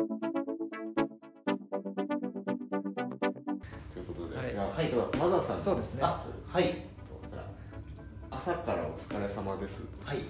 [0.00, 0.08] とい
[4.02, 4.54] うことで、はい。
[4.54, 4.88] はい。
[4.88, 5.60] ではマザーさん。
[5.60, 6.00] そうですね。
[6.02, 6.74] あはい。
[8.30, 9.82] 朝からお疲れ様です。
[10.02, 10.24] はい。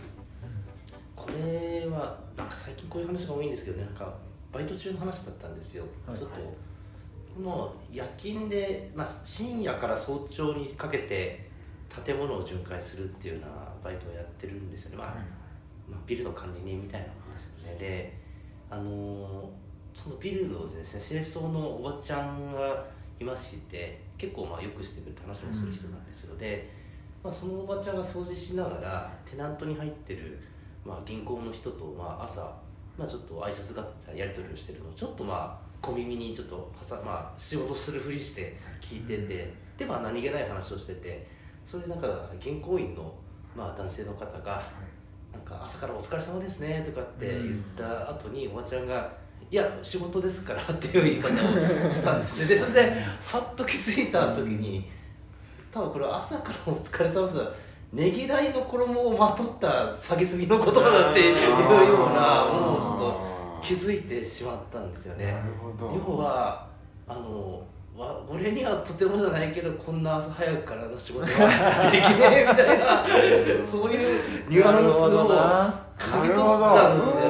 [1.14, 3.84] これはなんか最近こういう話が多いんですけどね。
[3.84, 4.12] なんか
[4.52, 6.18] バイト中の話だったんですよ、はい。
[6.18, 11.48] ちょっともう夜勤で、まあ、深夜から早朝にかけて
[12.04, 15.06] 建物を巡回するっていうようなバイトをやってるんですよね、まあ
[15.88, 17.78] まあ、ビルの管理人みたいなもんですよね。
[17.78, 18.18] で
[18.68, 19.59] あのー
[20.02, 22.86] そのビルのですね清掃のおばちゃんが
[23.20, 26.70] いまして結構まあよくしてくれて話もする人なんですよ、で、
[27.22, 30.38] まあ、そのおばちゃんが掃除しながらテナントに入ってる、
[30.86, 32.40] まあ、銀行の人とまあ朝、
[32.96, 36.70] まあ、ちょっと挨拶がやり取りをしてるのをちょっとまあ小耳にちょっと
[37.04, 41.26] まあ、仕事するふりして聞いてて、でまあ何気ない話をしてて
[41.66, 42.08] それでなんか
[42.40, 43.14] 銀行員の、
[43.54, 44.62] まあ、男性の方が
[45.32, 49.12] 「なんか朝からお疲れ様ですね」とかって言った後におばちゃんが
[49.50, 51.28] 「いや仕事ですから」っていう言い方
[51.88, 52.46] をしたんですね。
[52.46, 54.88] でそれではっと気づいた時に
[55.72, 63.20] 多分これ朝からお疲れ様ですねぎらいの衣をまとった蔑みの言葉だっていうようなものをちょっと
[63.60, 65.34] 気づいてしまったんですよね。
[65.80, 66.66] 要は
[67.08, 67.62] あの
[68.00, 73.04] わ俺にはとてもじゃないけどこんな朝早くからの仕事はできねえみたいな
[73.62, 75.28] そういうニュアンスを
[75.98, 77.20] 嗅ぎ取ったんですね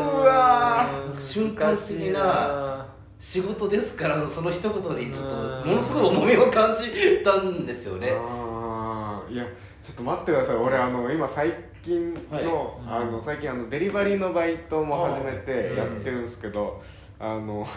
[1.18, 2.86] 瞬間的な
[3.18, 8.06] 仕事ですからのその一言にちょっとものすごい重みを感じたんですよね。
[8.08, 9.44] いや
[9.82, 10.56] ちょっと待ってください。
[10.56, 13.02] 俺あの今最近の,、はい。
[13.02, 16.82] あの最近あのデリバリーのバイトも始めてうんやってるんですけど、
[17.18, 17.70] あの終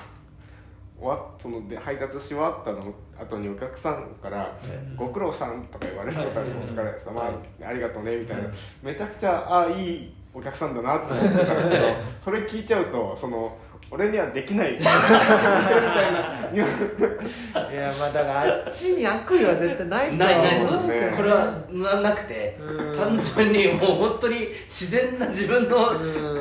[0.99, 4.57] わそので配達し終わったの後にお客さんから
[4.95, 8.43] 「ご苦労さん」とか言われることあるお疲れ様、はいありがとうね」みたいな、
[8.81, 11.85] めちゃくちゃああいいお客さんだなって思ってたんですけど
[12.23, 13.55] それ聞いちゃうとその
[13.93, 14.71] 俺にはできない。
[14.73, 14.93] み たい
[17.75, 21.13] やまあだからあっちに悪意は絶対ないないないそうですね。
[21.15, 22.95] これはななくてうん。
[22.97, 23.77] 単純にもう
[24.09, 25.91] 本当に自然な自分の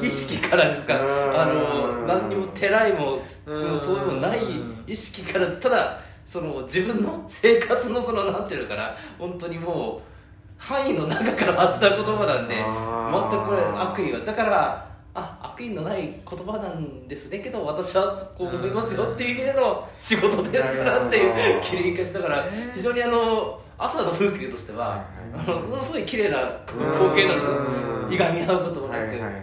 [0.02, 0.98] 意識からですか。
[0.98, 1.10] うん。
[1.38, 3.56] あの何にもてらいもそう
[3.98, 4.38] いうのない
[4.86, 8.94] 意識からただその自分の生活のそのなんていうのかな。
[9.18, 10.12] 本当にもう
[10.56, 12.70] 範囲の中から発した言葉なんで全く
[13.46, 14.20] これ悪意は。
[14.20, 14.86] だからあ
[15.52, 17.38] 悪意のない言葉なんですね。
[17.38, 18.04] けど私は
[18.36, 25.04] こう思いますよっていう意味での仕事ですからっていう切り返しだから非常にあの朝の風景としては
[25.34, 27.52] あのものすごい綺麗な光景なんですよ。
[28.06, 28.12] うん。
[28.12, 28.98] いがみ合うこともなく。
[28.98, 29.42] はいはいはいはい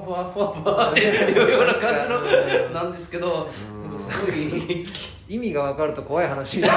[0.00, 2.20] ふわふわふわふわっていうような感じの
[2.72, 3.48] なんですけど
[3.98, 4.86] すごい
[5.28, 6.58] 意味が分かると怖い話。
[6.58, 6.76] みたい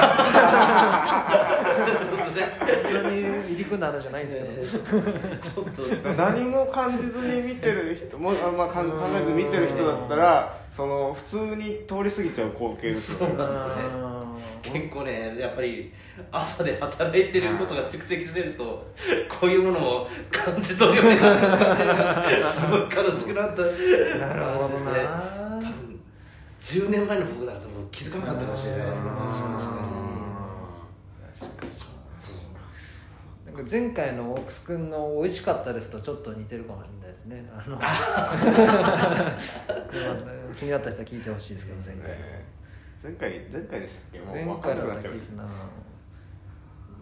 [1.86, 2.58] そうですね。
[2.84, 5.02] そんなに入り組んだ話じゃないんですけど、
[5.38, 5.64] ちょっ
[6.02, 6.08] と。
[6.14, 13.34] 何も感じずに見てる人もあ、まあ、かん考えず見てる人だったらその普通に通り過ぎちゃう光景ですよね。
[13.36, 13.64] そうなんです
[14.72, 14.80] ね。
[14.80, 15.92] 結構ねやっぱり
[16.32, 18.86] 朝で働いてることが蓄積してると
[19.28, 23.68] こういうものを感じ取るようになった感じがすごい悲しくなったな
[24.34, 26.00] るほど話ですねな多分
[26.60, 29.40] 10年前の僕なら多分気づかなかったかもしれないですけど確かに。
[29.54, 30.00] 確か
[33.46, 37.76] なんか前回のオークスくんの美味しかったですとちょっと似てるかもしれないですねあの
[40.54, 40.70] 気に。
[40.70, 42.14] なった人は聞いてほしいですけど前回の
[43.02, 45.44] 前回前回でしたっけもう前回だった気ですな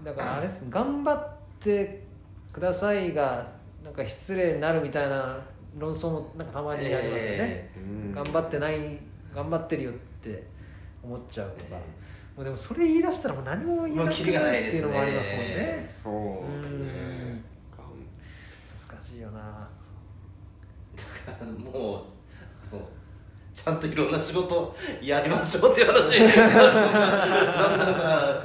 [0.05, 0.65] だからあれです。
[0.69, 1.29] 頑張っ
[1.61, 2.03] て
[2.53, 3.47] くださいが
[3.85, 5.39] なんか失礼になるみたいな
[5.77, 8.13] 論争もなんかたまにありますよね、えうん。
[8.13, 8.99] 頑張ってない
[9.35, 10.45] 頑張ってるよって
[11.03, 11.77] 思っちゃうとか、
[12.37, 15.95] もうでもそれ言い出したらもう何も言えなくなないっていうのもありますもんね。
[16.03, 17.43] そうね。
[18.89, 19.69] 難しいよな。
[21.41, 22.07] ーもうも
[22.73, 22.83] う
[23.53, 26.21] ちゃんといろんな仕事やりましょうっていう話。
[26.21, 28.45] なんなのか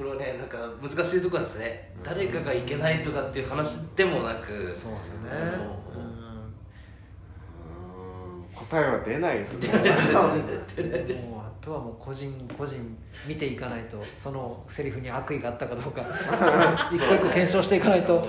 [0.00, 1.92] これはねなんか難しいところですね。
[2.02, 4.96] 誰かがいけないとかっていう話でもなくそうですよね
[8.70, 9.68] 答えは出ないですね。
[11.28, 12.96] もうあとはもう個人個人
[13.26, 16.02] 見ていかないとそのセリフに悪意があったかどうか。
[16.92, 18.24] 一個一個検証していかないと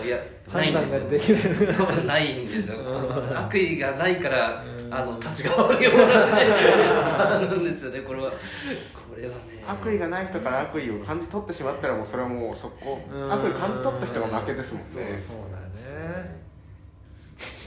[0.50, 1.76] 判んですよ断ができない。
[1.76, 2.80] 多分ないんですよ。
[2.80, 3.38] うん。
[3.38, 4.94] 悪意がないからうん。
[4.94, 8.32] あの立ちが悪いお話なんですよねこれは。
[8.32, 8.36] こ
[9.16, 9.36] れはね。
[9.68, 13.00] 悪意がない人から悪意を感じ取ってしまったらもうそれはもうそこ。
[13.30, 14.88] 悪意感じ取った人が負けですもんね。
[14.90, 16.51] そうだよね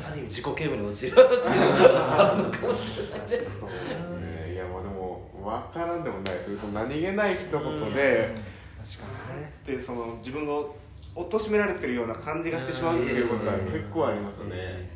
[0.07, 3.49] ある意味自己嫌悪に陥る話があるのかもしれないです。
[3.49, 4.53] ね。
[4.53, 7.61] いやまあでも分からんでもないですその何気ない一言
[7.95, 8.35] で
[8.83, 9.05] 確か
[9.35, 10.77] にねでその自分を
[11.15, 14.93] 貶められてるような感じがしてしまうっていうことが結構ありますね。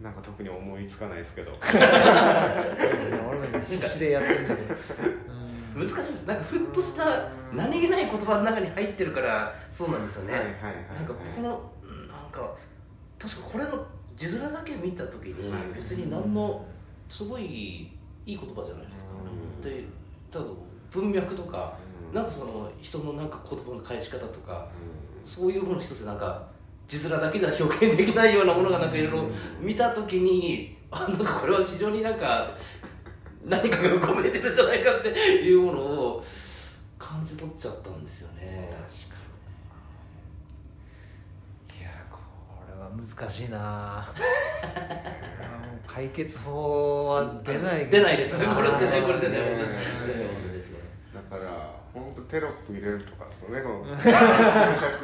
[0.00, 1.52] なんか特に思いつかないですけど。
[1.62, 1.78] 俺
[3.98, 4.74] でやってるんだけど、
[5.76, 5.88] うん。
[5.88, 6.26] 難しいです。
[6.26, 10.62] なんかふっとした何気ない言葉の中に入ってるからそうなんですよね、はいはいはい
[10.96, 12.54] なんかこのうんなんか
[13.22, 13.86] 確かこれの
[14.16, 15.62] 字面だけ見た時にはい。
[15.74, 16.64] 別に何の
[17.08, 19.60] すごいいい言葉じゃないですか、うん。
[19.60, 19.84] で
[20.30, 20.44] ただ
[20.90, 21.76] 文脈とか、
[22.10, 22.14] うん。
[22.14, 24.68] なんかその人のなんか言葉の返し方とか
[25.24, 26.50] うそういうもの一つなんか
[26.88, 29.30] 字面だけでは表現できないようなものがなんかいろいろ
[29.60, 32.54] 見た時にあなんかこれは非常になんか
[33.44, 36.24] 何かが込めてるんじゃないかっていうものを
[36.98, 38.70] 感じ取っちゃったんですよね
[41.78, 42.18] いやこ
[42.68, 44.08] れは難しいな。
[45.86, 48.46] 解決法は出ない出ないですね。
[48.46, 49.40] これ出ないこれ出ない。
[49.40, 49.58] うん。
[49.58, 50.78] 本当に出ない本当ですね
[51.14, 53.60] だから本当テロップ入れるとかですよね。
[53.60, 54.12] この注釈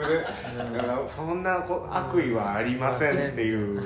[0.08, 0.24] で。
[0.74, 3.82] だからそんなこ悪意はありませんっていう。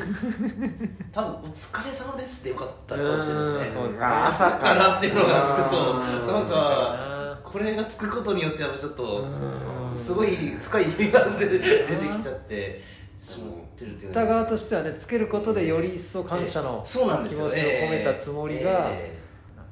[1.11, 3.99] 多分「お疲れ様です」ってよかったかもしれないですね。
[4.01, 6.27] 朝からっていうのがつくとうん。
[6.29, 9.27] なんかかこれがつくことによってやっぱちょっとう
[9.95, 9.99] ん。
[9.99, 12.81] すごい深い意味が出てきちゃって
[13.23, 19.17] しまってるう歌側としてはねつけることでより一層感謝の気持ちを込めたつもりがえ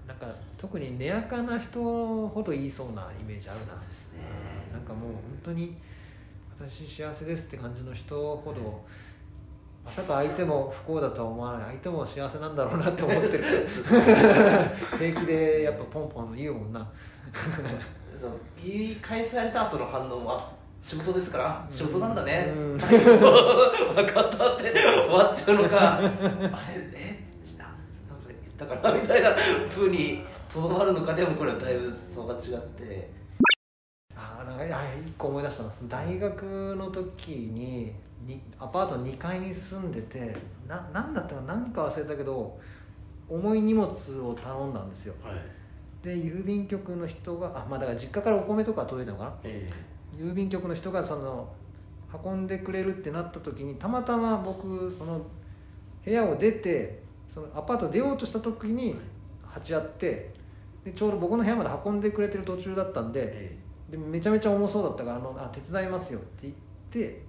[0.06, 0.26] なんか
[0.56, 3.72] 特に根やかな人ほど言いそうなイメージあるな。
[3.82, 4.18] えですね。
[4.72, 5.76] なんかもう本当に
[6.60, 8.84] 私幸せですって感じの人ほど
[9.84, 11.68] まさか相手も不幸だとは思わない。
[11.68, 13.44] 相手も幸せなんだろうなって思ってる。
[14.98, 16.86] 平気でやっぱポンポン言うもんな。
[18.62, 22.78] 言い返された後の反応もあ仕事ですからあ仕事なんだね、うん。
[22.78, 25.98] はい分かったって終わっちゃうのか。
[25.98, 26.08] あれ
[26.94, 27.20] え
[27.58, 29.34] ななんか言ったかなみたいな
[29.68, 31.14] ふうにとどまるのか。
[31.14, 33.10] でもこれはだいぶ差が違って。
[34.16, 35.72] あなんかいや一個思い出したの。
[35.88, 37.92] 大学の時に
[38.26, 40.36] にアパート2階に住んでて
[40.66, 42.58] な何だったか何か忘れたけど
[43.28, 45.14] 重い荷物を頼んだんですよ。
[45.22, 45.34] はい。
[46.02, 49.34] で郵便局の人があまあだから実家からお米とか届いたのかな。
[49.44, 49.70] え
[50.20, 51.48] 郵便局の人がその
[52.24, 55.22] 運んでくれるってなった時にたまたま僕その
[56.04, 57.02] 部屋を出て
[57.32, 58.96] そのアパート出ようとした時に
[59.46, 60.32] 鉢合って
[60.84, 63.58] でちょうど僕の部屋まで運んでくれてる途中だったんでえ
[63.90, 66.54] でめちゃめちゃ重そうだったからあのあ手伝いますよって言っ
[66.90, 67.22] て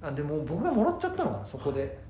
[0.00, 2.00] あでも僕がもらっちゃったのかなそこで。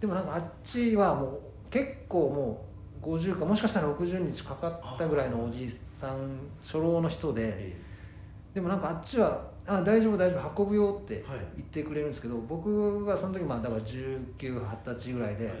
[0.00, 1.40] でもなんかあっちはもう
[1.70, 2.66] 結構も
[3.02, 7.76] う50かもしかしたら60日かかったぐらいのおじいさん初老の人でえ
[8.54, 11.24] でもなんかあっちは「あ大丈夫大丈夫運ぶよ」ってはい。
[11.56, 15.54] 言ってくれるんですけど、僕はその時まあだから1920歳ぐらいで、はい。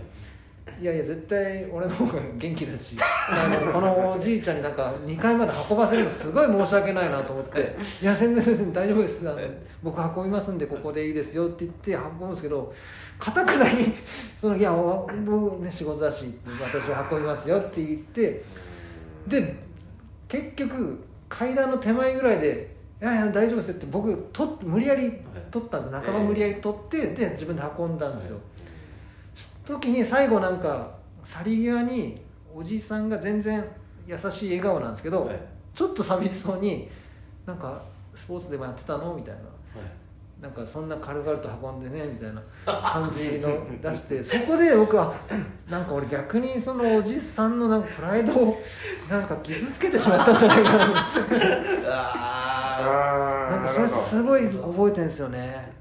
[0.80, 9.28] い、やいや絶対俺の方が元気だし あのこのおじいちゃんになんか2階まで運ばせるのすごい申し訳ないなと思って「いや全然全然大丈夫です。
[9.28, 9.40] あの
[9.82, 12.72] 僕運びますんでここでいいですよ」って言って運ぶんですけど
[13.18, 13.94] かたくなに
[14.40, 18.42] その「いやお僕ね仕事だし私は運びますよ」って言って
[19.26, 19.56] で
[20.28, 20.98] 結局
[21.28, 26.04] 階段の手前ぐらいで「いやいや大丈夫ですよ」って僕と無理やり取ったんです。
[26.04, 28.38] 半ば無理やり取ってで自分で運んだんですよ、
[29.66, 30.90] 時に最後なんか
[31.24, 32.20] 去り際に
[32.54, 33.64] おじいさんが全然
[34.06, 35.40] 優しい笑顔なんですけど、はい。
[35.74, 36.90] ちょっと寂しそうに
[37.46, 37.80] 「なんか
[38.14, 39.40] スポーツでもやってたの?」みたいな。
[40.40, 45.12] なんかそんな軽々と運んでねみたいな 感じの出してそこで僕は
[45.68, 48.58] なんか俺逆にそのおじさんのなんかプライドを
[49.10, 50.98] なんか傷つけてしまったんじゃないかな と思っ
[51.38, 55.72] てああなんかそれすごい覚えてるんですよね。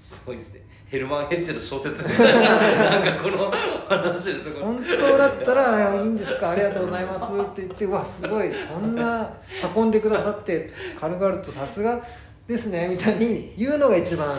[0.00, 0.60] ーすごいですね。
[0.86, 3.52] ヘルマン・ヘッセの小説みたいななんかこの
[3.88, 4.62] 話ですごい。
[4.62, 6.50] 本当だったら「いやいいんですか？
[6.50, 8.50] ありがとうございます」って言ってうわすごい。
[8.50, 9.30] こんな
[9.76, 12.02] 運んでくださって軽々とさすが
[12.48, 14.36] ですねみたいに言うのが一番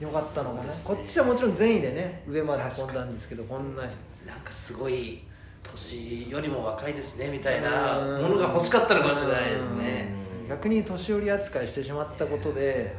[0.00, 3.82] 良かったのかな、こっちはもちろん善意でね上まで運んだんですけどこんな。
[3.86, 5.22] 人なんかすごい
[5.62, 10.12] 年よりも若いですねみたいなものが欲しかったのかもしれないですね
[10.48, 12.94] 逆に年寄り扱いしてしまったことで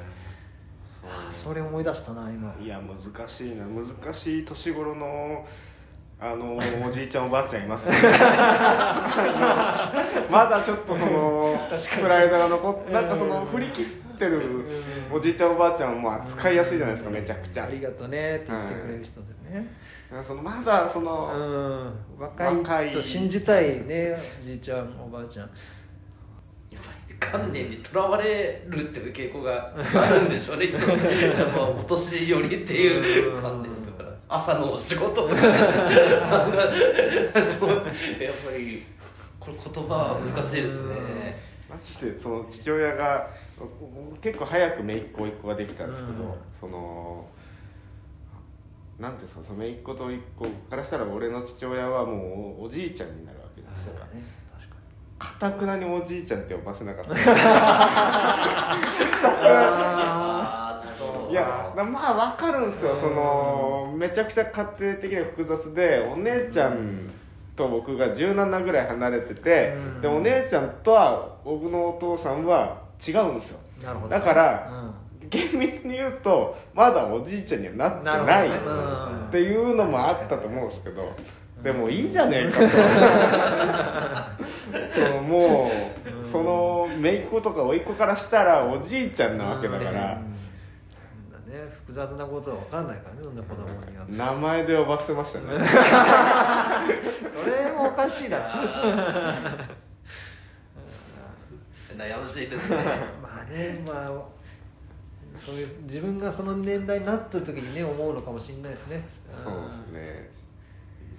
[1.04, 2.54] あそれ思い出したな今。
[2.62, 3.64] いや難しいな。
[3.66, 5.46] 難しい年頃の
[6.22, 7.96] あのおじいちゃんおばあちゃんいますね。
[10.30, 11.58] まだちょっとその
[12.02, 13.86] プライドが残ってなんかその振り切っ
[14.18, 14.66] てる
[15.12, 17.64] おじいちゃんおばあちゃんも扱いやすいじゃないですかめちゃくちゃ。
[17.64, 19.66] ありがとうねって言ってくれる人でね、
[20.28, 21.40] そのまだその、う
[22.20, 22.22] ん。
[22.22, 22.90] 若若い。
[22.90, 25.50] いと信じたいねおじいちゃんおばあちゃん
[27.20, 30.72] 観念にとらわれるっていう傾向があるんでしょうね。
[30.72, 34.10] やっぱお年寄りっていう観念とか。
[34.28, 35.36] 朝のお仕事とか。
[37.42, 37.70] そう。
[37.70, 38.84] やっぱり
[39.40, 40.96] これ言葉は難しいですね。
[41.70, 43.30] マジでその父親が
[44.22, 46.34] 結構早く姪っ子一個ができたんですけど、うん。
[46.60, 47.28] その
[49.00, 54.08] なんていうんですかその姪っ子と一個からしたら俺の父親はもうおじいちゃんになるわけじそうだね。
[54.08, 54.39] 確か
[55.20, 57.14] かたくなにおじいちゃんって呼ばせなかった。
[61.30, 62.96] いやまあ分かるんですよ。
[62.96, 67.12] そのめちゃくちゃ家庭的には複雑でお姉ちゃん
[67.56, 70.02] と僕が17ぐらい離れててうん。
[70.02, 73.60] でお姉ちゃんとは僕のお父さんは違うんですよ。
[74.10, 74.72] だから
[75.24, 78.52] う厳密に言うとまだおじいちゃんにはなってなないっ
[79.32, 81.16] ていうのもあったと思うんですけど
[81.64, 82.68] でもいいじゃねえかと。
[84.94, 85.72] そのも
[86.24, 89.92] うその姪っ子とか甥っ子からしたらおじいちゃんなわけだから。
[89.92, 89.94] うん。
[89.94, 90.16] だ
[91.48, 91.68] ね。
[91.86, 94.06] 複雑なことは分かんないからねそんな子供には。
[94.08, 95.46] 名前で呼ばせてましたね
[97.36, 98.44] それもおかしいだろ。
[101.98, 102.78] 悩ましいですね。
[103.22, 104.12] まあねまあ
[105.36, 109.04] そういう自分がその年代になった時にね思うのかもしれないですね。
[109.44, 110.39] そうですね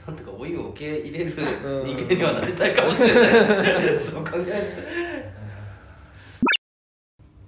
[0.07, 1.85] なんとか老いを受け入れるうん。
[1.97, 4.16] 人間にはなりたいかもしれないですね。
[4.16, 4.50] そう考えると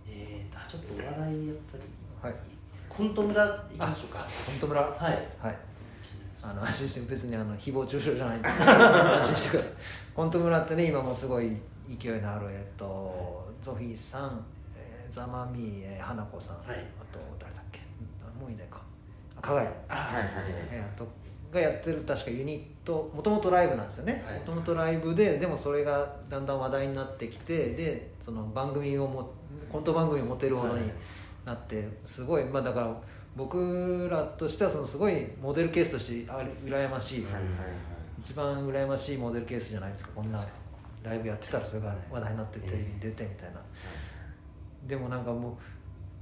[0.06, 2.28] えー、あちょっとお笑いやっぱり。
[2.28, 2.34] はい。
[2.88, 4.18] コント村行きましょうか。
[4.46, 4.80] 本当村？
[4.82, 5.28] はい。
[5.40, 5.56] はい。
[6.44, 8.48] あの安心して別にあの誹謗中傷じゃないんで。
[8.50, 9.74] 安心してください。
[10.14, 11.56] コント村ってね今もすごい
[11.98, 14.44] 勢いのあるえっとゾフィーさん、
[14.76, 16.76] えーザ・マミー、えー花子さん、はい。
[17.00, 17.80] あと誰だっけ？
[18.24, 18.80] あもういないか。
[19.36, 19.74] あ加賀谷。
[19.88, 20.32] あはいはい。
[20.70, 21.06] えーあと
[21.52, 24.24] がやってる確かユニットもともとライブなんですよね。
[24.26, 24.38] はい。
[24.40, 29.30] もともとライブででもそれがだんだん話題になってきてでその番組をも
[29.70, 30.90] コント番組を持てるほどに
[31.44, 32.96] なってすごいまあだから
[33.36, 37.42] 僕らとしてはそのすごいモデルケースとしてあれ羨ましい、はいはい
[38.24, 40.10] 一番羨ましいモデルケースじゃないですか。
[40.14, 40.40] こんな
[41.02, 43.60] ライブやってたらそれが話題になってテレビに出てみたいな。
[44.86, 45.52] でもなんかもう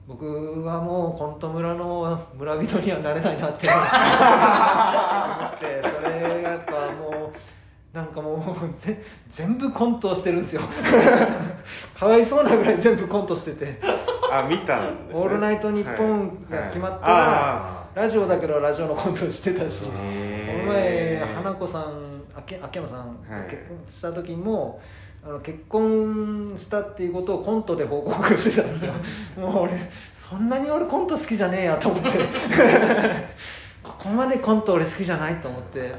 [0.06, 10.62] 僕はもうコント村の村人にはなれないなって思ってそれやっぱもうなんかもうぜ全部コントをしてるんですよ。
[11.94, 13.80] かわいそうなぐらい全部コントしてて。
[14.30, 17.14] あ見たんです、ね、オールナイトニッポンが決まったら
[17.94, 19.94] らラジオだけどラジオのコントしてたしこの
[20.72, 24.80] 前花子さん秋秋山さんとはい結婚した時も、
[25.24, 28.92] あの結婚したっていうことをコントで報告してたんですよ。
[29.46, 32.10] もう俺そんなに俺コント好きじゃねえやと思って。
[33.82, 35.94] ここまでコント俺好きじゃないと思って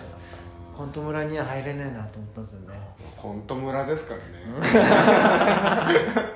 [0.76, 2.80] コント村には入れねえなと思ったんですよね。
[3.22, 4.24] コント村ですからね、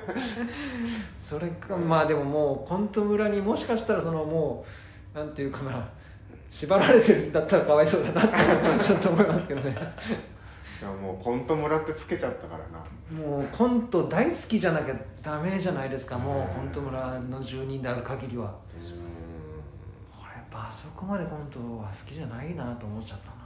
[1.20, 4.64] それかまあでももうコント村にもしかしたらそのも
[5.12, 5.88] うなんていうかな
[6.48, 9.70] 縛られてるんだったらかわいそうだなってちょっと思いますけどね。
[9.70, 9.74] い
[10.82, 13.26] やもうコント村ってつけちゃったからな。
[13.26, 16.18] もうコント大好きじゃなきゃダメじゃないですか。
[16.18, 18.54] もうコント村の住人である限りは。
[18.76, 23.36] 俺やっぱあそこまでコントは好きじゃないなと思っちゃったな。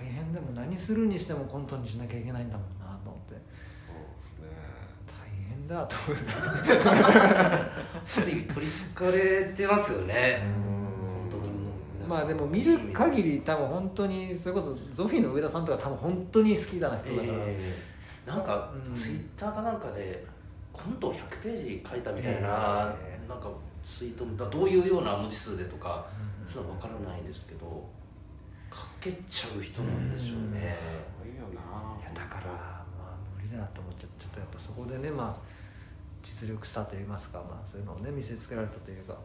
[0.00, 3.34] 大変でも何するにしてもコントにしなきゃいけないんだもんなと思って。
[5.06, 6.70] 大変だと思って。
[6.78, 7.64] やっ
[8.14, 10.71] ぱり取りつかれてますよね
[12.08, 18.94] まあでも見る限り多分本当にそれこそゾフィーの上田さんとか多分本当に好きだな人だから、えーなんか、うん。
[18.94, 20.24] ツイッターかなんかで
[20.72, 23.50] コントを100ページ書いたみたいな、えーなんか
[23.84, 26.06] ツイートどういうような文字数でとか、
[26.44, 26.48] うん。
[26.48, 27.88] そういうの分からないんですけど
[28.72, 30.84] 書けちゃう人なんでしょうね、す
[31.18, 31.98] ごいよな。
[32.00, 35.52] いやだからまあ無理だと思っちゃってちょっとやっぱそこでねまあ
[36.22, 39.16] 実力差といいますか、まあ、そういうのをね見せつけられたというか、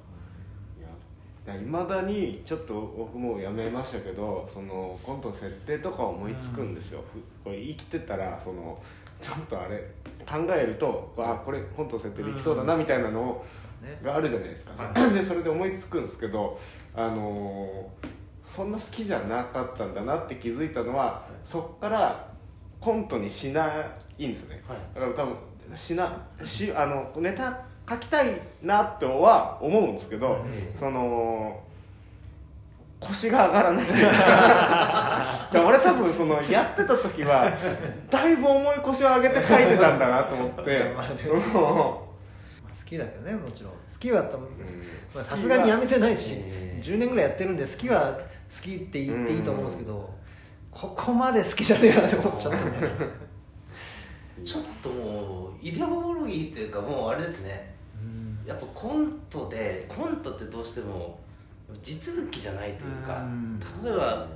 [1.56, 8.82] いまだにちょっと僕もうやめましたけどそのコントの設定とか思いつくんですよ、ふこれ生きてたらその
[9.22, 9.78] ちょっとあれ
[10.30, 13.46] 考えるとあこれコントの設定できそうだなみたいなのを
[13.82, 16.60] ねがあるじゃないですか、はでそれで思いつくんですけど
[16.96, 22.28] あのーそんな好きじゃなかったんだなって気づいたのはそっから
[22.80, 23.70] コントにしな
[24.18, 24.64] いんですね。
[24.68, 24.78] はい。
[24.96, 25.38] だから多分
[25.76, 31.64] しなしあのネタ書きたいなとは思うんですけど、ええその
[33.00, 33.86] 腰が上がらない
[35.64, 37.52] 俺多分そのやってた時は
[38.10, 40.96] だいぶ重い腰を上げて書いてたんだなと思って。
[41.48, 42.06] 好
[42.90, 43.74] きだけどねもちろん。
[43.74, 44.50] 好きは多分ん
[45.14, 50.10] まあさすがにやめてないし、ええ10年ぐらいやってるんで好きは好きって言っていいと思うんですけど、
[50.72, 52.88] ここまで好きじゃねえなって思っちゃったんだ
[54.46, 55.88] ちょっともうイデオ
[56.28, 57.76] ロギーっていうかもうあれですね。
[58.46, 61.20] やっぱコントでコントってどうしても
[61.82, 63.60] 地続きじゃないというかうん。
[63.84, 64.28] 例えば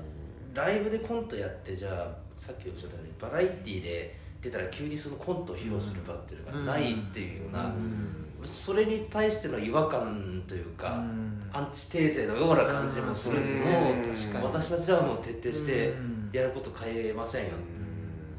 [0.53, 8.47] ライブでコントやってじゃあさっきおっしゃったようにバラエティーで出たら急にそのコントを披露する場っていうのがないっていうような、うん。
[8.47, 11.49] それに対しての違和感というか、うん。
[11.53, 13.65] アンチテーゼのような感じもするんで
[14.41, 16.29] 私たちはもう徹底してうん。
[16.33, 17.51] やること変えませんよ、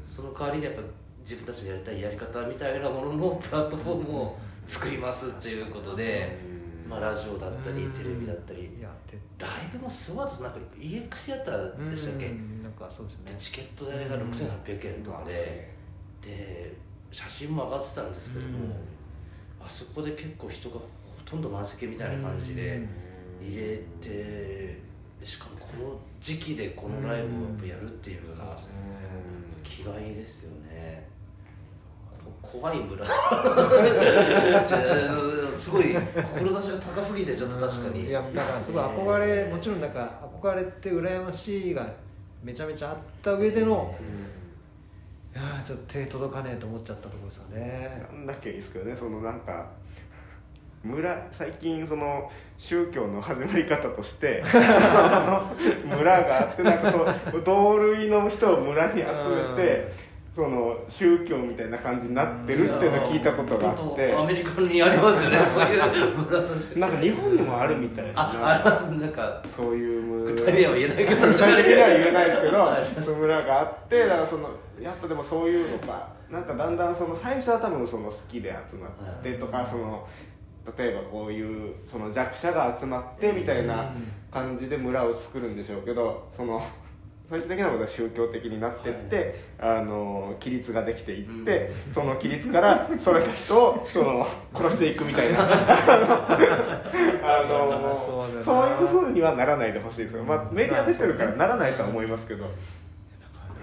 [0.05, 0.81] その代わりでやっぱ
[1.23, 4.37] 自分たちのやりたいやり方みたいなもののプラットフォームを
[4.67, 6.37] 作りますっていうことで、
[6.89, 8.69] まあ、ラジオだったりテレビだったり。
[8.81, 12.63] やってライブもすごいですなんか EX やったらでしたっけ、うん。
[12.63, 13.31] なんかそうですね。
[13.31, 15.73] でチケット代が6800円とかで、
[16.21, 16.73] で
[17.11, 18.75] 写真も上がってたんですけども、
[19.59, 20.81] あそこで結構人がほ
[21.25, 22.87] とんど満席みたいな感じで
[23.41, 24.79] 入れて
[25.23, 28.57] しかもこの時期でこのライブをやっぱやるっていうのが
[29.63, 31.07] 気概ですよね
[32.41, 33.05] 怖い村。
[35.55, 35.95] すごい
[36.37, 38.07] 志が高すぎてちょっと確かに。
[38.07, 40.09] いやだからすごい憧れもちろんなんか
[40.41, 41.87] 憧れって羨ましいが
[42.43, 43.95] めちゃめちゃあった上での
[45.33, 48.05] いやーちょっと手届かねえと思っちゃったところですよね。
[48.11, 49.65] なんだっけいいですけどねそのなんか
[50.83, 54.43] 村最近その宗教の始まり方として
[55.87, 57.03] 村があってなんかそ
[57.37, 59.05] う同類の人を村に集め
[59.55, 64.15] てその宗教みたいな感じになってるっていうのを聞いたことがあって。
[64.15, 68.23] アメリカにありますよねそういう村としてなんか日本にもあるみたいですね。
[68.23, 71.27] なんかそういう村具体名は言えないけど。
[71.27, 74.49] 具体的には言えないですけどその村があってだからその
[74.81, 80.07] やっぱでもそういうのがなんかだんだんその最初は多分その好きで集まってとかその
[80.77, 83.93] 例えばこういうその弱者が集まってみたいな
[84.31, 86.61] 感じで村を作るんでしょうけどその
[87.33, 95.39] 最終的にはまた宗教的になってって、あの規律ができていって、その規律からそれた人をその殺していくみたいな。
[95.39, 95.47] あ
[97.49, 102.45] のそうそういうふうにはならないでほしいですよ、まあ、メディア出てるからならないとは思いますけど、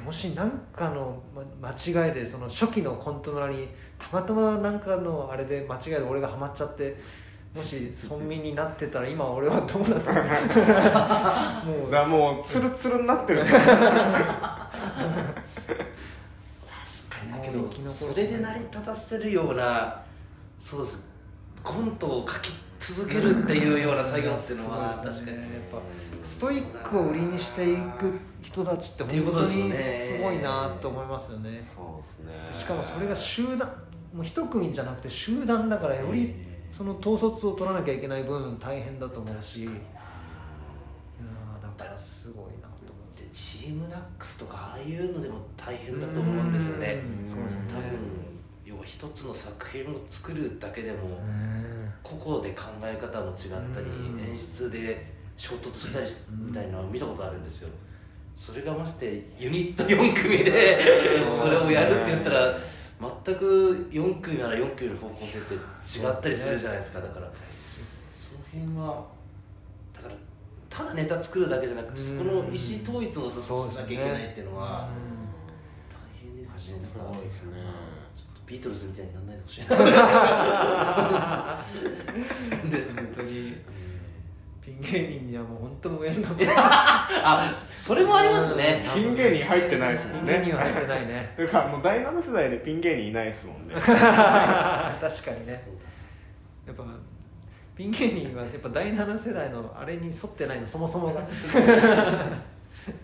[0.04, 1.22] もし何かの
[1.60, 3.68] ま間違いでその初期のコント村に
[4.00, 6.96] たまたま何かのあれで間違いで俺がハマっちゃって
[7.54, 10.14] もし村民になってたら今俺はどうなってる
[11.66, 13.40] もうだからもうツルツルになってる。
[13.40, 13.66] 確か
[17.26, 20.00] にだけどそれで成り立たせるような
[20.60, 20.98] そうです
[21.64, 25.78] コントを書き続けるっていうような作業っていうのは確かにやっぱ
[26.22, 31.68] ストイックを売りにしていく人たちって本当にねすごいなと思いますよね。
[31.74, 32.60] そうですね。
[32.60, 33.68] しかもそれが集団
[34.14, 36.34] もう一組じゃなくて集団だからより
[36.72, 39.68] その統率を取らなきゃいけない分大変だと思うし。
[41.62, 43.22] だからすごいなと思って。
[43.22, 47.02] でチームナックスとかああいうのでも大変だと思うんですよね。
[47.24, 47.30] うん。
[47.30, 47.60] そうですね。
[47.68, 47.82] 多分
[48.64, 51.92] 要は一つの作品を作るだけでもうん。
[52.02, 53.36] 個々で考え方も違っ
[53.74, 54.20] たりうん。
[54.20, 56.06] 演出で衝突したり
[56.46, 57.68] みたいなのを見たことあるんですよ。
[58.38, 62.58] それがましてユニット4組でそれをやるって言ったら
[63.00, 65.58] 全く4組なら4組の方向性って違
[66.10, 67.30] ったりするじゃないですかだから。
[68.18, 69.06] その辺は
[69.94, 70.14] だから
[70.68, 72.50] ただネタ作るだけじゃなくてそこの意思
[72.82, 74.88] 統一をさしなきゃいけないっていうのは
[75.88, 76.82] 大変ですよね。
[76.82, 77.52] ですね
[78.16, 79.76] ちょっとビートルズみたいにならないでほしいな。
[82.78, 83.54] です本当に
[84.60, 88.86] ピン芸人にはもう本当無縁の あそれもありますね。
[88.94, 90.34] ピン芸人入ってないですもんね。
[90.34, 91.32] ピン芸人は入ってないね。
[91.34, 93.74] というかもう第7世代でピン芸人いないですもんね。
[93.80, 95.64] 確かにね。
[96.66, 96.84] やっぱ
[97.74, 101.22] ピン芸人はやっぱ第7世代のあれに沿ってないのそもそもが。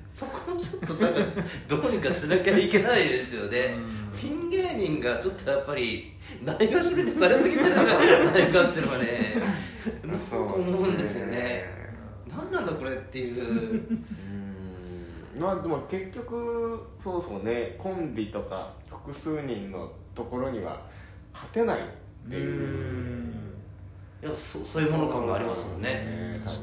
[0.09, 1.21] そこもちょっとなんか
[1.67, 3.59] どうにかしなきゃいけないですよね。
[3.75, 4.19] うん。
[4.19, 6.13] ピン芸人がちょっとやっぱり
[6.45, 7.85] ないがしろにされすぎてるんじゃ
[8.31, 9.67] ないかっていうのがね
[10.37, 11.65] 思うんですよね。
[12.29, 13.83] 何なんだこれっていう。
[15.35, 15.41] うん。
[15.41, 17.77] まあでも結局そうそうね。
[17.79, 20.81] コンビとか複数人のところには
[21.33, 21.83] 勝てないっ
[22.29, 23.35] ていう。
[24.23, 26.41] やっぱそそういうもの感がありますもんね。
[26.45, 26.61] 多分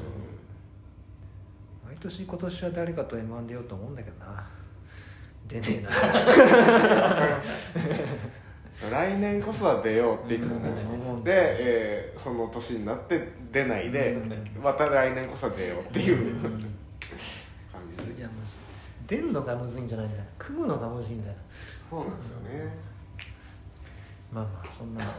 [1.86, 4.46] 毎年今年は誰かと M−1 出ようと思うんだけどな。
[5.48, 5.90] 出ねえな
[8.92, 11.16] 来年こそは出ようっていつも思う。
[11.18, 11.20] ん。
[11.20, 14.62] ってで、えーその年になって出ないでうん。
[14.62, 16.36] また来年こそは出ようっていう。
[16.42, 16.52] 感
[17.90, 18.56] じいやマジ
[19.08, 20.24] 出んのがむずいんじゃないんだよ。
[20.38, 21.36] 組むのがむずいんだよ。
[21.90, 22.94] そうなんですよね。
[24.32, 25.14] まあまあそんな話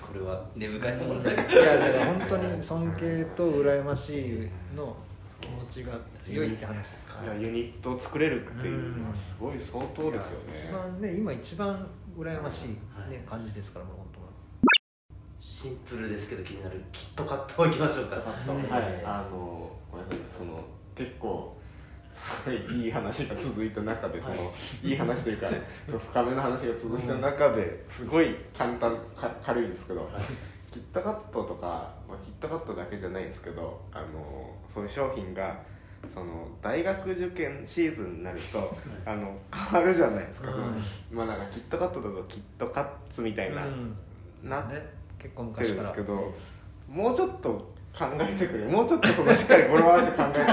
[0.00, 4.94] これは根深いものだいやだから本当に尊敬と羨ましいの
[5.40, 5.92] 気持ちが
[6.22, 11.84] 強いって話ですかいやユニットを作れるっていうのはすごい相当ですよ一ね番ね今一番
[12.16, 13.18] 羨ましい、ねはい。
[13.28, 14.26] 感じですからもう本当は。
[15.38, 18.16] シンプルですけど気になるキットカットいきましょうか。
[18.16, 19.04] うんはい。
[19.04, 20.18] あのごめんなさい。
[20.30, 21.56] その結構
[22.14, 24.34] すごいいい話が続いた中でその、
[24.82, 25.48] い、い話というか
[26.10, 30.08] 深めの話が続いた中ですごい簡単か軽いんですけど、
[30.70, 35.58] キットカットとか、まあ、キットカットだけじゃないんですけどあのそういう商品が
[36.14, 39.36] その大学受験シーズンになるとあの
[39.72, 40.66] 変わるじゃないですか、その
[41.12, 43.96] まあなんかキットカットだとキットカッツみたいな、うん。
[44.42, 44.82] なっね
[45.18, 45.90] 結構てる昔から。
[45.90, 46.34] んですけど
[46.88, 47.50] もうちょっと
[47.96, 48.64] 考えてくれ。
[48.64, 50.46] もうちょっとそのしっかり語呂合わせ考えてく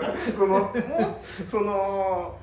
[0.00, 0.06] れ。
[0.32, 0.74] そのもう
[1.50, 2.38] その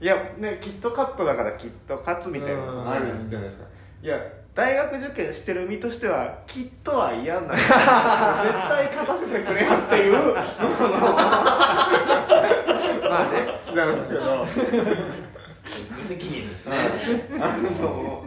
[0.00, 3.64] いやねキットカットだからキットカツみたいなのがあるじゃないですか。
[4.02, 4.18] いや
[4.54, 10.12] 大学受験してる身としてはキットは嫌なんだ 絶対勝たせてくれよっていう
[13.10, 13.60] まあね。
[13.74, 14.46] なんですけど。
[15.96, 16.76] 無責任ですね。
[17.40, 18.24] あの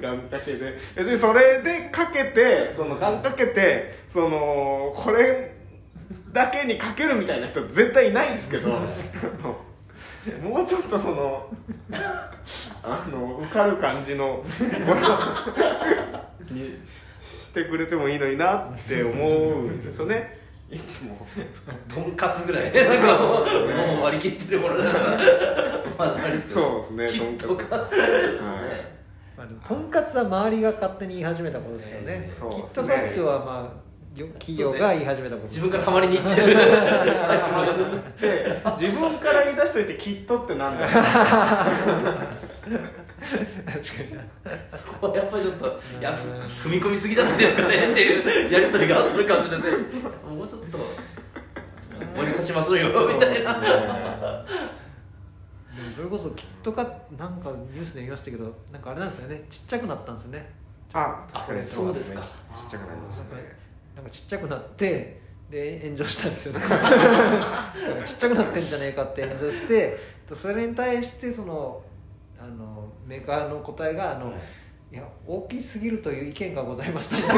[0.00, 0.78] 願掛けで。
[0.96, 5.54] 別にそれでかけてその願掛けてそのこれ
[6.32, 8.70] だけにかけるみたいな人絶対いないんですけど。
[10.42, 11.46] もうちょっとその
[12.86, 14.44] あの受かる感じの
[16.50, 16.78] に
[17.24, 20.38] してくれてもいいのになって思うんですよね。
[20.70, 21.16] いつも
[21.88, 22.72] とんかつぐらい。
[22.74, 23.46] なんかもう
[23.96, 25.18] もう割り切ってるものだから
[26.52, 27.76] そうですねキットか。
[27.76, 27.90] はい。
[29.36, 32.18] まあ、とんかつは周りが勝手に言い始めたことですよね。
[32.18, 32.66] ねキそうですね。
[32.66, 33.70] ットカットはまあよ
[34.16, 36.46] 企業が言い始めたこと自分からハマりに行ってる。
[38.20, 40.90] で 自分から言い出しといて「きっと」ってなんだよ。
[40.90, 41.10] 確か
[44.02, 44.14] に。
[44.14, 44.22] な
[44.78, 46.16] そこはやっぱりちょっといや
[46.62, 49.72] 踏み込みすぎじゃないですかねっていうやり取りがあったのかもしれません。
[50.36, 50.78] もうちょっと
[52.16, 53.54] ぼやかしましょうよみたいな。
[53.54, 53.60] で
[55.82, 59.42] もそれこそキットカットなんかニュースで見ましたけどなんかあれなんですよね。
[59.50, 60.54] ちっちゃくなったんですよね。
[60.92, 62.20] あ確かにそうですか。
[62.20, 62.28] ちっ
[62.70, 63.63] ちゃくなりましたね
[63.94, 66.60] なんかちっちゃくなってで炎上したんですよね。
[68.04, 69.98] ちっちゃくなってんじゃねえかって炎上して
[70.34, 71.82] それに対してその
[72.38, 74.32] あのメーカーの答えがあの、
[74.92, 77.36] い、や大きすぎるという意見がございましたい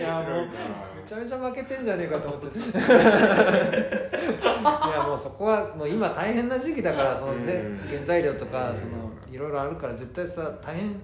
[0.00, 0.48] やもう
[0.96, 2.60] めちゃめちゃ負けてんじゃねえかと思って い
[4.90, 7.88] やもうそこはもう今大変な時期だからその、ねうん。
[7.88, 8.76] 原材料とかうん。
[8.76, 8.90] その
[9.30, 11.00] いろいろあるから絶対さ大変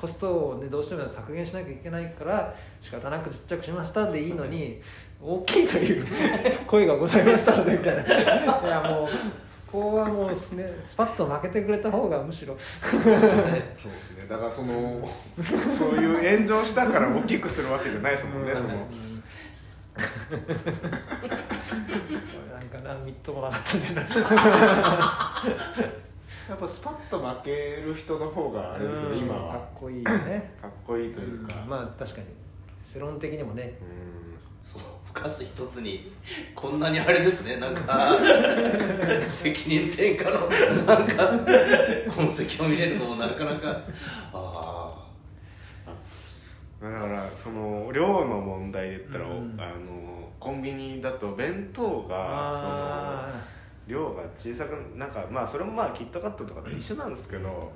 [0.00, 4.80] コストを、ね、どうしても削減しなきゃいけないから仕方なくちっちゃくしましたんでいいのに
[5.22, 6.06] 大きいという
[6.66, 8.02] 声がございましたのでみたいな。
[8.02, 8.06] い
[8.68, 9.08] やもう
[9.46, 12.56] そこはもうすねスパッと負けてくれた方がむしろ。
[12.58, 14.26] そうですね。
[14.28, 15.08] だからその
[15.78, 18.68] そういう炎上したから大きくするわけじゃないですもんねその。
[19.96, 20.38] それ
[22.52, 24.06] なんかなみっともなかったんだよな
[26.48, 30.54] やっぱスパッと負ける人の方があれですよね今かっはこいいよね。
[30.62, 31.54] かっこいいというか。
[31.68, 32.26] まあ確かに。
[32.92, 33.76] 世論的にもね。
[33.80, 34.38] うん。
[34.62, 34.82] そう。
[35.10, 36.12] お菓子一つに
[36.54, 37.56] こんなにあれですね。
[37.56, 38.16] なんか
[39.20, 40.46] 責任転嫁の
[40.84, 41.30] なんか
[42.08, 43.80] 痕跡を見れるのもなかなか
[44.32, 45.06] あ
[46.80, 49.56] だからその量の問題で言ったら、うん。
[49.58, 50.06] あの
[50.38, 53.55] コンビニだと弁当があその
[53.86, 57.72] 量が小さくなんかまあそれもまあキットカットとかと一緒なんですけど、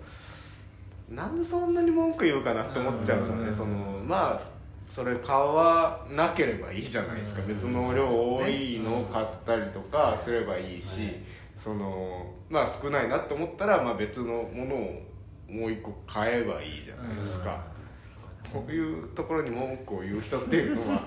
[1.09, 3.57] なんでそんなに文句言うかなって思っちゃうんですよね、うん。
[3.57, 3.75] その
[4.07, 4.43] まあ
[4.91, 7.49] それ買わなければいいじゃないですか、うん。
[7.49, 11.23] 別の量多いのを買ったりとかすればいいし、はい
[11.63, 15.03] そのまあ少ないなって思ったら、まあ、別のものを
[15.47, 17.63] もう一個買えばいいじゃないですか、
[18.53, 21.03] こういうところに文句を言う人っていうのは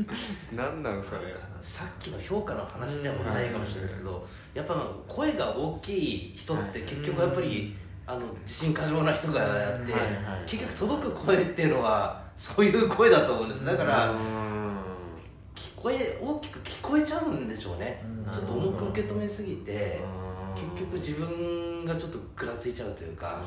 [0.54, 4.74] 何なんですかねあさっきの評価の話でもないかもしれないですけどやっぱ
[5.06, 13.64] 声が大きい人って結局やっぱりあの自信過剰な人がやってはいはい結局届く声っていうのはそういう声だと思うんです。
[13.64, 14.18] だからうん。
[15.56, 18.02] 聞こえ大きく聞こえちゃうんでしょうね。
[18.24, 18.32] うん。
[18.32, 20.00] ちょっと重く受け止めすぎて
[20.56, 20.72] うん。
[20.72, 23.42] 結局自分がちょっとぐらついちゃうというか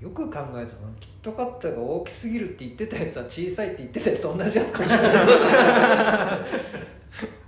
[0.00, 0.66] よく考えたら
[1.00, 5.08] キットカットが大きすぎるって言ってたやつは小さいって言ってたやつと同じやつかもしれな。
[5.08, 5.18] い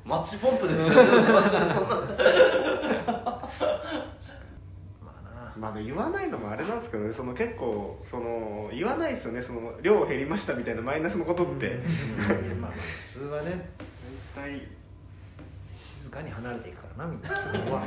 [0.05, 1.31] マッチポンプですよねそんな
[5.57, 11.79] まあ言わないのもあれなんですけどねその結構その言わないですよねその量減りましたみたいなマイナスのことって。
[12.19, 12.29] まあ
[12.63, 12.71] まあ
[13.07, 13.71] 普通はね
[14.35, 14.67] 大体
[15.77, 17.33] 静かに離れていくからなみんな基
[17.69, 17.87] 本は。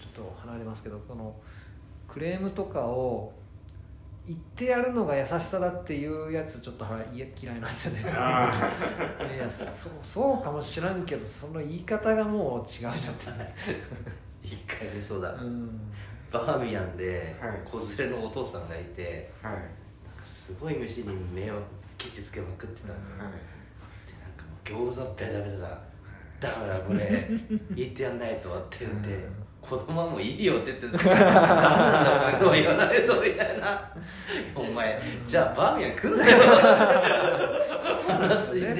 [0.00, 1.34] ちょっと離れますけどこの
[2.18, 3.32] クレームとかを
[4.26, 8.12] 言ってやるのが優しさだっていうやつちょっとはいや嫌いなんですよね。
[8.12, 8.68] あ
[9.32, 9.68] いやそう
[10.02, 12.94] そうかもしらんけどその言い方がもう違うじゃん。
[14.42, 15.32] 一回ねそうだ。
[15.32, 15.80] うん。
[16.32, 17.60] バーミヤンではい。
[17.64, 19.54] 子連れのお父さんがいてはい。
[20.24, 21.54] すごい飯に目を
[21.96, 23.32] ケチつけまくってたんですよ、はい。
[24.08, 25.80] でなんかもう餃子ベタベタだ
[26.40, 27.28] 「ダメだこれ
[27.76, 31.34] 言ってやんないと」って言ってうん「子供はもういいよ」って言って「ダメなん
[32.32, 33.92] だこういうの言わないと」みたいな
[34.54, 36.38] 「お前じゃあバーミヤン来んなよ」
[38.08, 38.74] 話で、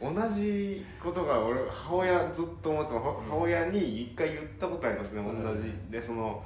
[0.00, 5.72] 同じことが俺母親ずっと思っても母親に一回言ったことありますね同じ。
[5.90, 6.42] でその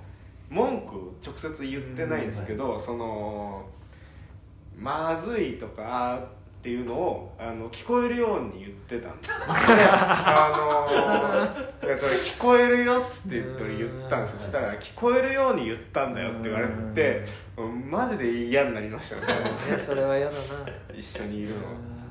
[0.49, 3.67] 文句直接言ってないんですけど、その
[4.79, 6.25] まずいとか
[6.59, 10.53] っていうのをあの聞こえるように言ってたんですよあ
[11.83, 14.41] のいやそれ聞こえるよっつって言って言ったんですよ。
[14.41, 17.25] そしたら聞こえるように言ったんだよって言われて
[17.89, 19.23] マジで嫌になりましたね。
[19.71, 20.39] ねそれは嫌だな。
[20.93, 21.57] 一緒にいるの。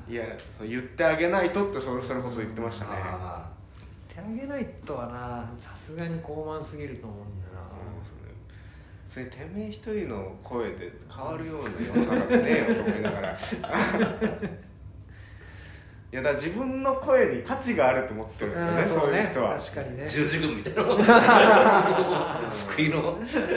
[0.08, 0.24] いや
[0.58, 2.90] そう言ってあげないとってそれそれこそ言ってましたね。
[2.94, 3.46] あ
[4.08, 5.46] 手あげないとはな。
[5.58, 7.46] さすがに高慢すぎると思うんだ。
[7.46, 7.47] よ
[9.18, 13.36] それてめえ一人の声で変わるような世の中ってねえよと思いながら。
[16.10, 19.58] いやだ自分な声に価値があると思ってるんですよねなそういう人は。
[19.58, 20.08] 確かにね。
[20.08, 20.98] 十字軍みたいなもん
[22.48, 23.18] 救いの。
[23.20, 23.50] ですね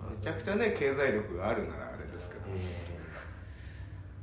[0.00, 0.16] うん。
[0.16, 2.40] めちゃくちゃね経済力があるならあれですけど、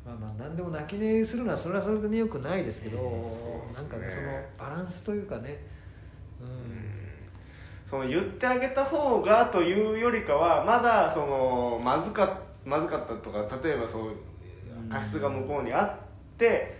[0.03, 5.57] まあまあ何でも泣き寝入りするのはそれはそれでねよくないですけど、そうなんかねそのバランスというかねうん、
[7.89, 14.11] その言ってあげた方がというよりかはまだそのまずかまずかったとか例えばそう
[14.89, 16.77] 過失が向こうにあって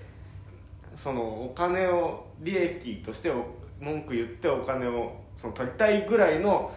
[0.97, 3.45] そのお金を利益としてお
[3.82, 6.71] 文句言ってお金をその取りたいぐらいの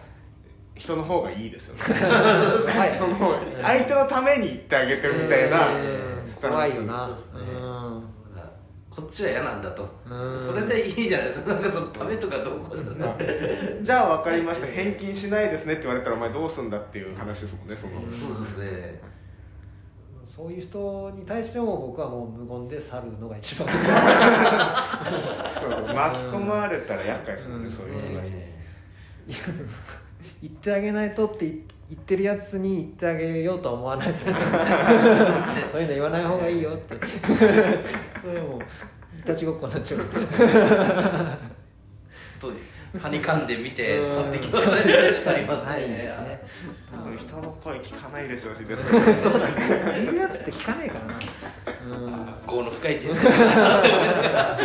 [0.75, 1.81] 人の方がいいですよね。
[1.81, 2.97] はい。
[2.99, 3.17] その
[3.61, 5.69] 相手のために言ってあげてるみたいな
[6.41, 7.05] 怖いよな。
[7.07, 8.14] そうですね
[8.95, 9.85] こっちは嫌なんだと。
[10.09, 10.39] うん。
[10.39, 11.53] それでいいじゃないですか。
[11.53, 13.15] なんかそのためとかどうこうじゃない。
[13.83, 14.67] じゃあ分かりました。
[14.67, 18.11] 返金しないですねって言われたらお前どうすんだっていう話ですもんねその、うん。
[18.13, 19.01] そうですね。
[20.25, 23.67] そういう人に対しても僕はもう無言で去るのが一番。
[23.67, 23.79] そう
[25.93, 27.71] 巻き込まれたら厄介ですもんね、うん。
[27.71, 28.31] そういう人たち、
[30.41, 31.74] 言ってあげないとって言って
[32.17, 34.39] るやつに言ってあげようとは思わないですよね
[35.71, 36.99] そういうの言わない方がいいよって。
[38.21, 38.61] それはもう
[39.19, 40.01] いたちごっこになっちゃう。
[42.39, 42.51] と
[43.01, 44.81] はにかんで見てうん去ってきますね。
[45.23, 46.13] 去りますはいね
[46.91, 48.83] 多分人の声聞かないでしょうしです
[49.21, 49.55] そうだね。
[50.05, 51.13] 言うやつって聞かねえからな。
[51.97, 52.15] うん。
[52.47, 54.57] 業の深い人生だなって思いなが